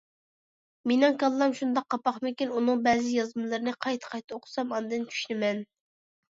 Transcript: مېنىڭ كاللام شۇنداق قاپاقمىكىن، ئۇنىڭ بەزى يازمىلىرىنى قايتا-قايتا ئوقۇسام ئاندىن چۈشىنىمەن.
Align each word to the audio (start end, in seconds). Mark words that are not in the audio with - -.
مېنىڭ 0.91 1.17
كاللام 1.23 1.53
شۇنداق 1.59 1.85
قاپاقمىكىن، 1.95 2.55
ئۇنىڭ 2.57 2.83
بەزى 2.89 3.13
يازمىلىرىنى 3.19 3.77
قايتا-قايتا 3.87 4.39
ئوقۇسام 4.41 4.77
ئاندىن 4.81 5.09
چۈشىنىمەن. 5.15 5.65